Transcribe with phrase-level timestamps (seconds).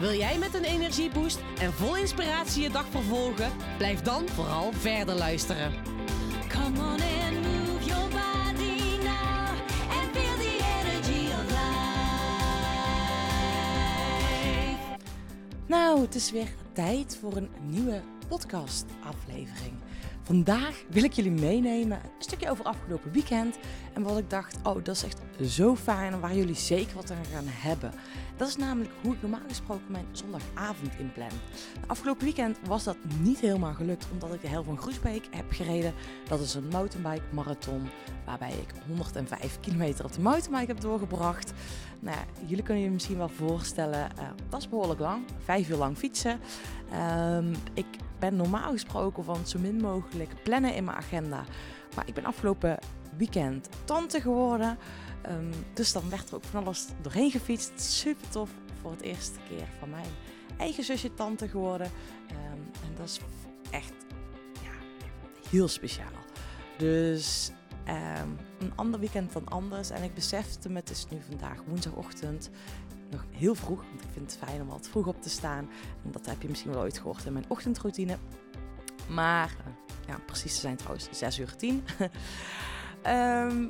[0.00, 3.52] Wil jij met een energieboost en vol inspiratie je dag vervolgen?
[3.76, 5.72] Blijf dan vooral verder luisteren.
[6.48, 9.48] Come on and move your body now
[9.90, 11.68] and feel the energy of life.
[15.66, 19.72] Nou, het is weer tijd voor een nieuwe podcast-aflevering.
[20.22, 23.58] Vandaag wil ik jullie meenemen een stukje over afgelopen weekend.
[23.92, 25.20] En wat ik dacht, oh, dat is echt
[25.52, 27.92] zo fijn en waar jullie zeker wat aan gaan hebben.
[28.36, 31.28] Dat is namelijk hoe ik normaal gesproken mijn zondagavond inplan.
[31.86, 35.94] Afgelopen weekend was dat niet helemaal gelukt, omdat ik de helft van Groesbeek heb gereden.
[36.28, 37.88] Dat is een mountainbike marathon,
[38.24, 41.52] waarbij ik 105 kilometer op de mountainbike heb doorgebracht.
[42.00, 45.24] Nou, jullie kunnen je misschien wel voorstellen, eh, dat is behoorlijk lang.
[45.44, 46.40] Vijf uur lang fietsen.
[46.90, 47.86] Ehm, ik
[48.18, 49.89] ben normaal gesproken van zo min mogelijk
[50.42, 51.44] plannen in mijn agenda.
[51.94, 52.78] Maar ik ben afgelopen
[53.16, 54.78] weekend tante geworden.
[55.22, 57.80] Ehm, dus dan werd er ook van alles doorheen gefietst.
[57.80, 60.10] Super tof voor het eerste keer van mijn
[60.58, 61.90] eigen zusje tante geworden.
[62.28, 63.20] Ehm, en dat is
[63.70, 63.92] echt
[64.62, 64.72] ja,
[65.50, 66.12] heel speciaal.
[66.76, 67.50] Dus
[67.84, 69.90] ehm, een ander weekend dan anders.
[69.90, 72.50] En ik besefte me, het is nu vandaag woensdagochtend,
[73.10, 73.84] nog heel vroeg.
[73.88, 75.68] Want ik vind het fijn om altijd vroeg op te staan.
[76.04, 78.18] En dat heb je misschien wel ooit gehoord in mijn ochtendroutine.
[79.14, 79.72] Maar, eh,
[80.06, 81.84] ja, precies te zijn trouwens, 6 uur 10.
[83.02, 83.68] Ehm,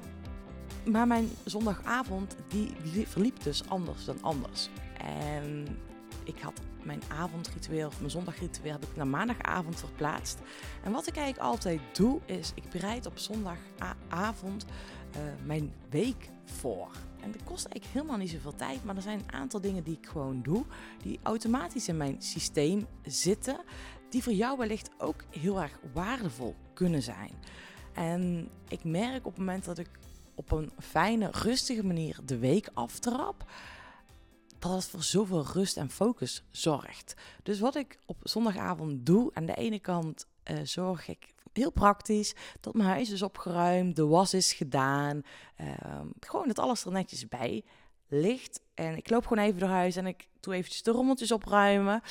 [0.84, 4.68] maar mijn zondagavond, die, verliep dus anders dan anders.
[4.98, 5.66] En
[6.24, 10.38] ik had mijn avondritueel, of mijn zondagritueel, heb ik naar maandagavond verplaatst.
[10.82, 14.64] En wat ik eigenlijk altijd doe, is ik bereid op zondagavond
[15.16, 16.90] uh, mijn week voor.
[17.20, 19.96] En dat kost eigenlijk helemaal niet zoveel tijd, maar er zijn een aantal dingen die
[19.96, 20.64] ik gewoon doe,
[21.02, 23.60] die automatisch in mijn systeem zitten,
[24.10, 27.32] die voor jou wellicht ook heel erg waardevol kunnen zijn.
[27.92, 29.88] En ik merk op het moment dat ik
[30.34, 33.44] op een fijne, rustige manier de week aftrap,
[34.58, 37.14] dat het voor zoveel rust en focus zorgt.
[37.42, 42.34] Dus wat ik op zondagavond doe, aan de ene kant uh, zorg ik heel praktisch
[42.60, 45.22] dat mijn huis is opgeruimd, de was is gedaan,
[45.60, 47.64] uh, gewoon dat alles er netjes bij
[48.10, 48.60] ligt.
[48.74, 52.02] En ik loop gewoon even door huis en ik doe eventjes de rommeltjes opruimen.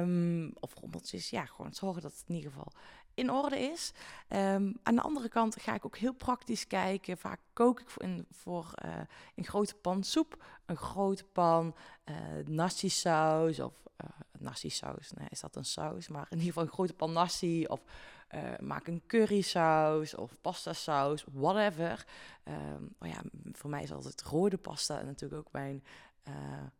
[0.00, 2.72] Um, of rommeltjes, ja, gewoon zorgen dat het in ieder geval
[3.14, 3.92] in orde is.
[4.28, 7.18] Um, aan de andere kant ga ik ook heel praktisch kijken.
[7.18, 8.72] Vaak kook ik voor, voor
[9.34, 11.74] een grote pan soep, een grote pan
[12.04, 12.16] uh,
[12.46, 13.74] nasi saus of
[14.04, 14.10] uh,
[14.40, 15.12] nasi saus.
[15.28, 16.08] Is dat een saus?
[16.08, 17.80] Maar in ieder geval een grote pan nasi of
[18.60, 22.06] maak een curry saus of pasta saus, whatever.
[22.98, 23.22] Oh ja,
[23.52, 25.84] voor mij is altijd rode pasta natuurlijk ook mijn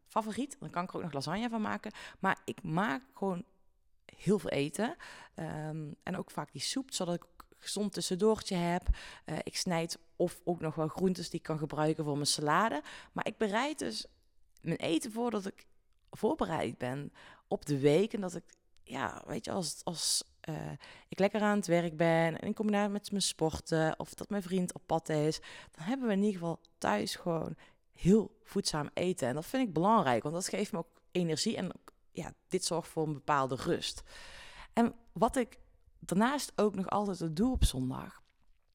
[0.07, 0.57] favoriet.
[0.61, 1.93] Dan kan ik er ook nog lasagne van maken.
[2.19, 3.45] Maar ik maak gewoon
[4.17, 4.97] heel veel eten.
[5.35, 7.25] Um, en ook vaak die soep, zodat ik
[7.59, 8.89] gezond tussendoortje heb.
[9.27, 12.83] Uh, ik snijd of ook nog wel groentes die ik kan gebruiken voor mijn salade.
[13.13, 14.07] Maar ik bereid dus
[14.61, 15.67] mijn eten voor dat ik
[16.11, 17.13] voorbereid ben
[17.49, 18.13] op de week.
[18.13, 18.45] En dat ik,
[18.83, 20.73] ja, weet je, als, als uh,
[21.09, 24.43] ik lekker aan het werk ben en in combinatie met mijn sporten of dat mijn
[24.43, 27.57] vriend op pad is, dan hebben we in ieder geval thuis gewoon
[27.93, 29.29] heel voedzaam eten.
[29.29, 31.71] En dat vind ik belangrijk, want dat geeft me ook energie en
[32.13, 34.03] ja, dit zorgt voor een bepaalde rust.
[34.73, 35.59] En wat ik
[35.99, 38.23] daarnaast ook nog altijd doe op zondag,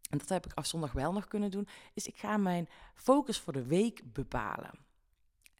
[0.10, 3.40] en dat heb ik af zondag wel nog kunnen doen, is ik ga mijn focus
[3.40, 4.72] voor de week bepalen.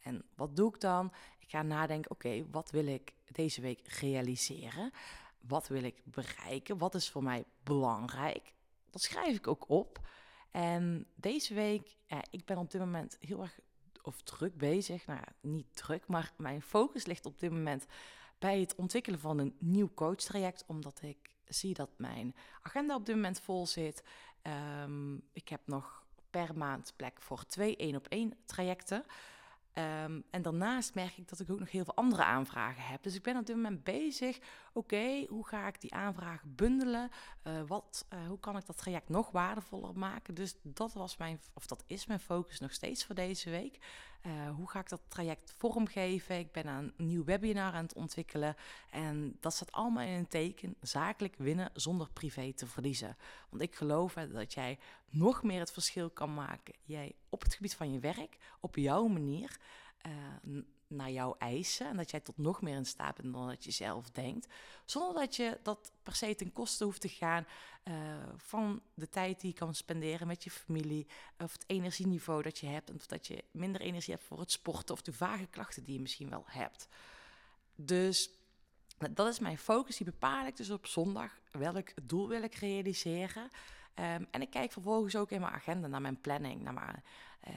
[0.04, 1.12] En wat doe ik dan?
[1.38, 4.92] Ik ga nadenken, oké, wat wil ik deze week realiseren?
[5.40, 6.78] Wat wil ik bereiken?
[6.78, 8.54] Wat is voor mij belangrijk?
[8.90, 10.00] Dat schrijf ik ook op.
[10.50, 11.96] En deze week,
[12.30, 13.58] ik ben op dit moment heel erg
[14.02, 15.06] of druk bezig.
[15.06, 17.86] Nou, niet druk, maar mijn focus ligt op dit moment
[18.38, 23.14] bij het ontwikkelen van een nieuw coachtraject, omdat ik zie dat mijn agenda op dit
[23.14, 24.04] moment vol zit.
[24.82, 29.04] Um, ik heb nog per maand plek voor twee één op één trajecten.
[29.78, 33.02] Um, en daarnaast merk ik dat ik ook nog heel veel andere aanvragen heb.
[33.02, 34.38] Dus ik ben op dit moment bezig.
[34.76, 37.10] Oké, hoe ga ik die aanvragen bundelen?
[37.46, 40.34] Uh, wat, uh, hoe kan ik dat traject nog waardevoller maken?
[40.34, 43.78] Dus dat was mijn, of dat is mijn focus nog steeds voor deze week.
[44.26, 46.38] Uh, hoe ga ik dat traject vormgeven?
[46.38, 48.56] Ik ben een nieuw webinar aan het ontwikkelen.
[48.90, 53.16] En dat staat allemaal in een teken zakelijk winnen zonder privé te verliezen.
[53.50, 54.78] Want ik geloof dat jij
[55.10, 56.74] nog meer het verschil kan maken.
[56.82, 59.58] Jij op het gebied van je werk, op jouw manier.
[60.86, 61.86] Naar jouw eisen.
[61.86, 64.46] En dat jij tot nog meer in staat bent dan dat je zelf denkt.
[64.84, 67.46] Zonder dat je dat per se ten koste hoeft te gaan
[67.82, 67.94] eh,
[68.36, 71.06] van de tijd die je kan spenderen met je familie.
[71.38, 72.90] Of het energieniveau dat je hebt.
[72.94, 74.94] Of dat je minder energie hebt voor het sporten.
[74.94, 76.88] Of de vage klachten die je misschien wel hebt.
[77.74, 78.30] Dus
[79.10, 79.96] dat is mijn focus.
[79.96, 81.38] Die bepaal ik dus op zondag.
[81.50, 83.50] Welk doel wil ik realiseren?
[83.94, 86.62] Ehm, en ik kijk vervolgens ook in mijn agenda naar mijn planning.
[86.62, 87.02] Naar mijn,
[87.44, 87.54] eh,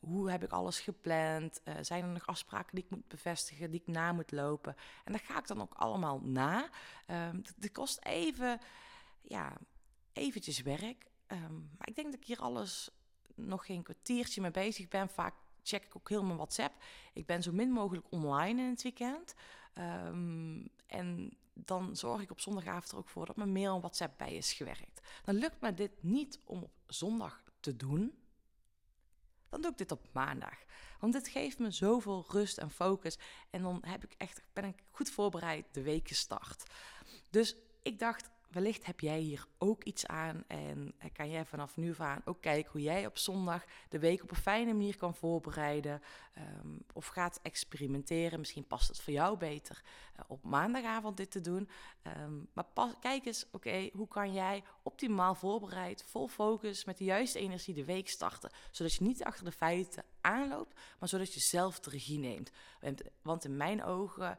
[0.00, 1.60] hoe heb ik alles gepland?
[1.64, 4.76] Uh, zijn er nog afspraken die ik moet bevestigen, die ik na moet lopen?
[5.04, 6.68] En dat ga ik dan ook allemaal na.
[7.06, 8.60] Het kost even,
[9.22, 9.56] ja,
[10.12, 11.06] eventjes werk.
[11.26, 12.90] Um, maar ik denk dat ik hier alles
[13.34, 15.08] nog geen kwartiertje mee bezig ben.
[15.08, 16.82] Vaak check ik ook heel mijn WhatsApp.
[17.12, 19.34] Ik ben zo min mogelijk online in het weekend.
[20.06, 24.18] Um, en dan zorg ik op zondagavond er ook voor dat mijn mail en WhatsApp
[24.18, 25.00] bij is gewerkt.
[25.24, 28.14] Dan lukt me dit niet om op zondag te doen.
[29.48, 30.58] Dan doe ik dit op maandag.
[31.00, 33.18] Want dit geeft me zoveel rust en focus.
[33.50, 36.62] En dan heb ik echt, ben ik goed voorbereid de week gestart.
[37.30, 41.94] Dus ik dacht, wellicht heb jij hier ook iets aan en kan jij vanaf nu
[41.98, 46.02] aan ook kijken hoe jij op zondag de week op een fijne manier kan voorbereiden
[46.62, 48.38] um, of gaat experimenteren.
[48.38, 49.82] Misschien past het voor jou beter
[50.16, 51.68] uh, op maandagavond dit te doen.
[52.22, 52.64] Um, maar
[53.00, 57.84] kijk eens, oké, hoe kan jij optimaal voorbereid, vol focus, met de juiste energie de
[57.84, 62.18] week starten, zodat je niet achter de feiten aanloopt, maar zodat je zelf de regie
[62.18, 62.50] neemt.
[63.22, 64.38] Want in mijn ogen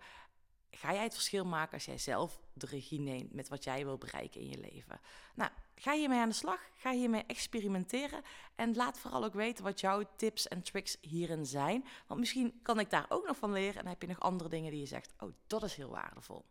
[0.72, 3.98] ga jij het verschil maken als jij zelf de regie neemt met wat jij wil
[3.98, 5.00] bereiken in je leven?
[5.36, 8.22] Nou, ga hiermee aan de slag, ga hiermee experimenteren
[8.56, 11.86] en laat vooral ook weten wat jouw tips en tricks hierin zijn.
[12.08, 14.72] Want misschien kan ik daar ook nog van leren en heb je nog andere dingen
[14.72, 16.46] die je zegt, oh, dat is heel waardevol.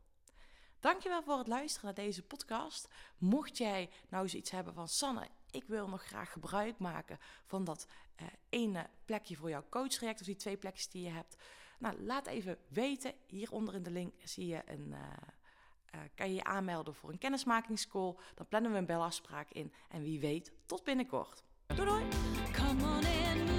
[0.80, 2.88] Dankjewel voor het luisteren naar deze podcast.
[3.18, 7.86] Mocht jij nou zoiets hebben van Sanne, ik wil nog graag gebruik maken van dat
[8.20, 11.36] uh, ene plekje voor jouw coachreact of die twee plekjes die je hebt.
[11.78, 13.12] Nou, laat even weten.
[13.26, 14.98] Hieronder in de link zie je een, uh,
[15.94, 18.14] uh, kan je je aanmelden voor een kennismakingscall.
[18.34, 19.72] Dan plannen we een belafspraak in.
[19.88, 21.42] En wie weet, tot binnenkort.
[21.66, 23.57] Doei doei!